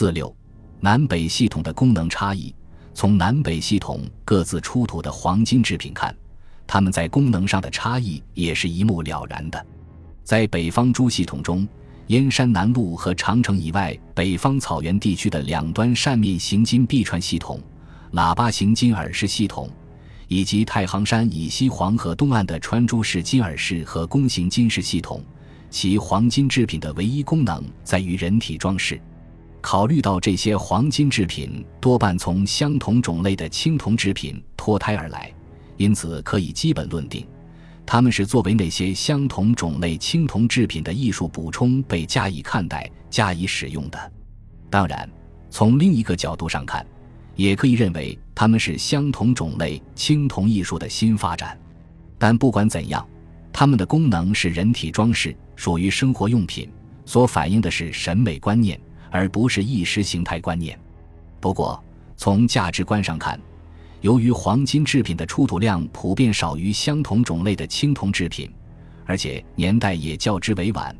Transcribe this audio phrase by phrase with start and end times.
[0.00, 0.34] 四六，
[0.80, 2.54] 南北系统的功能差异。
[2.94, 6.16] 从南北系统各自出土的黄金制品看，
[6.66, 9.66] 它们在功能上的差异也是一目了然的。
[10.24, 11.68] 在北方诸系统中，
[12.06, 17.60] 燕山南麓和长城以外北方草原地区的两端扇面形金臂串系统、
[18.14, 19.68] 喇叭形金耳饰系统，
[20.28, 25.22] 以及太行山以西黄河东岸的穿珠式金耳饰和弓形金饰系统，
[25.68, 28.98] 其黄金制品的唯一功能在于人体装饰。
[29.60, 35.32] 考虑到这些黄金制品多半从相同种类的青铜制品脱胎而来，
[35.76, 37.26] 因此可以基本论定，
[37.84, 44.12] 它们是作为那些相同种类青铜制品的艺术补充被加以看待、加以使用的。
[44.70, 45.08] 当然，
[45.50, 46.84] 从另一个角度上看，
[47.36, 51.58] 也可以认为它们是相同种类青铜艺术的新发展。
[52.18, 53.06] 但不管怎样，
[53.52, 56.70] 它们的功能是人体装饰，属于生活用品，
[57.04, 58.80] 所反映的是审美观念。
[59.10, 60.78] 而不是意识形态观念。
[61.40, 61.82] 不过，
[62.16, 63.40] 从价值观上看，
[64.00, 68.50] 由于黄金制品的出土量普遍少于相同种类的青铜制品，
[69.06, 70.96] 而且年代也较之为晚，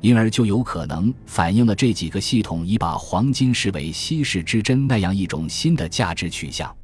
[0.00, 6.74] 因而就有可能反映了这几个系统已把黄金视为稀世之珍那样一种新的价值取向。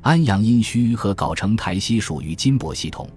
[0.00, 3.08] 安阳殷墟和藁城台西属于金箔系统，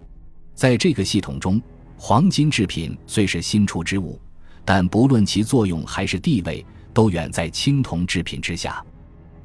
[0.56, 1.62] 在这个系统中，
[1.96, 4.20] 黄金制品虽是新出之物，
[4.66, 6.66] 但不论其作用还是地位。
[6.94, 8.84] 都远在青铜制品之下。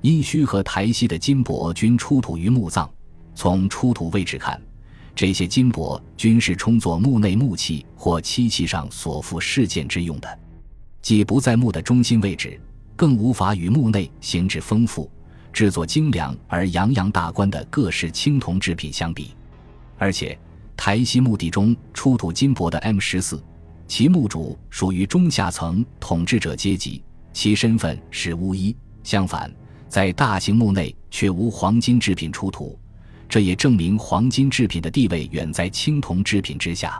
[0.03, 2.89] 殷墟和台西的金箔均出土于墓葬，
[3.35, 4.61] 从出土位置看，
[5.15, 10.39] 这些金箔均是充作墓内木器或漆器上所附饰件之用的，
[11.03, 12.61] 既不在墓的中心位置，
[12.95, 15.11] 更无法与墓内形制丰富、
[15.53, 19.35] 制作精良而洋洋大观的各式青铜制品相比。
[19.99, 20.39] 而且，
[20.77, 23.43] 台西墓地中出土金箔的 M 十四，
[23.89, 27.03] 其墓主属于中下层统治者阶级。
[27.37, 29.55] 其身份是巫医，相反，
[29.91, 32.79] 在大型墓内却无黄金制品出土，
[33.29, 36.99] 这也证明黄金制品的地位远在青铜制品之下。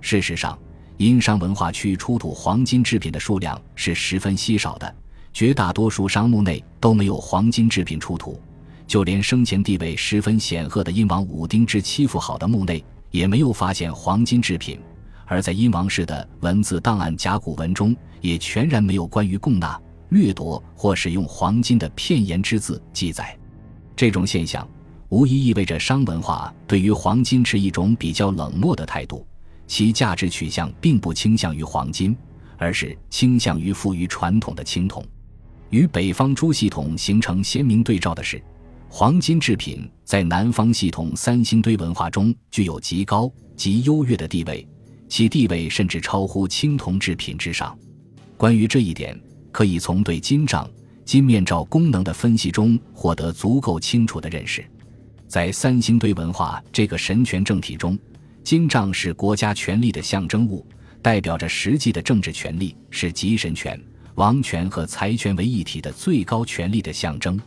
[0.00, 0.58] 事实上，
[0.96, 4.96] 殷商文化区出土黄金制品的数量是十分稀少的，
[5.30, 8.40] 绝大多数商墓内都没有黄金制品出土，
[8.86, 14.80] 就连生前地位十分显赫的殷王武丁之妻妇好的墓内，也没有发现黄金制品。
[15.26, 19.78] 而在殷王室的文字档案甲骨文中，也全然没有关于供纳、
[20.10, 23.36] 掠夺或使用黄金的片言之字记载。
[23.94, 24.66] 这种现象
[25.08, 29.26] 无疑意味着商文化对于黄金持一种比较冷漠的态度，
[29.66, 32.16] 其价值取向并不倾向于黄金，
[32.56, 35.04] 而是倾向于富于传统的青铜。
[35.70, 38.40] 与北方诸系统形成鲜明对照的是，
[38.88, 44.66] 黄金制品在南方系统三星堆文化中具有极高、极优越的地位。
[45.08, 47.76] 其地位甚至超乎青铜制品之上。
[48.36, 49.18] 关于这一点，
[49.50, 50.68] 可以从对金杖、
[51.04, 54.64] 金面罩功能的分析中获得足够清楚的认识。
[55.26, 57.98] 在三星堆文化这个神权政体中，
[58.44, 60.64] 金杖是国家权力的象征物，
[61.02, 63.80] 代表着实际的政治权力，是集神权、
[64.14, 67.40] 王权和财权为一体的最高权力的象征。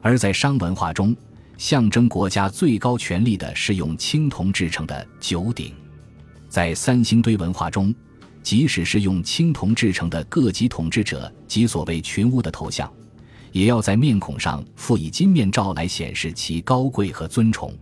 [0.00, 1.14] 而在商文化中，
[1.58, 5.72] 象征国家最高权力的是用青铜制成的九鼎。
[6.52, 7.94] 在三星堆文化中，
[8.42, 12.92] 即使是用青铜制成的各级统治者及所谓群巫的头像，
[13.52, 17.74] 也要在面孔上附以金面罩来显示其高贵和尊崇。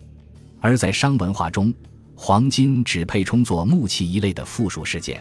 [0.61, 1.75] 而在商文化中，
[2.15, 5.21] 黄金只配充作木器一类的附属事件，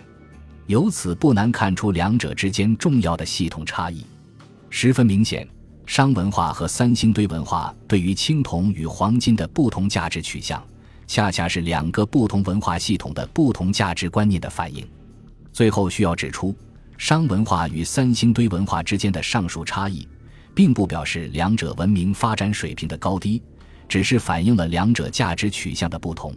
[0.68, 4.06] 由此不难看出两者之间重要的系统差异。
[4.70, 5.50] 十分明显，
[5.88, 10.64] 商文化和三星堆文化对于青铜与黄金的不同价值取向。
[11.09, 14.88] 恰恰是两个不同文化系统的不同价值观念的反映。
[15.52, 16.56] 最后需要指出，
[17.00, 20.08] 商文化与三星堆文化之间的上述差异，
[20.53, 23.42] 并不表示两者文明发展水平的高低，
[23.88, 26.31] 只是反映了两者价值取向的不同。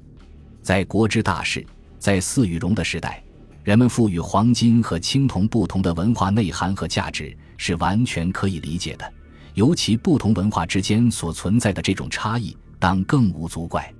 [0.62, 1.62] 在国之大事，
[1.98, 3.22] 在祀与戎的时代，
[3.62, 9.12] 人们赋予黄金和青铜不同的文化内涵和价值，是完全可以理解的。
[9.52, 13.92] 尤其不同文化之间所存在的这种差异，当更无足怪。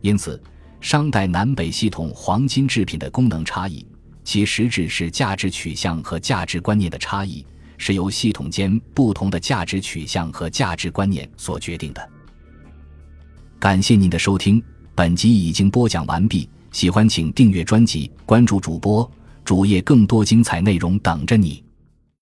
[0.00, 0.40] 因此，
[0.80, 3.86] 商代南北系统黄金制品的功能差异，
[4.24, 7.44] 其实质是价值取向和价值观念的差异，
[7.76, 12.08] 是由系统间不同的价值取向和价值观念所决定的。
[13.58, 14.62] 感谢您的收听，
[14.94, 16.48] 本集已经播讲完毕。
[16.72, 19.10] 喜欢请订阅专辑，关注主播
[19.44, 21.62] 主页，更多精彩内容等着你。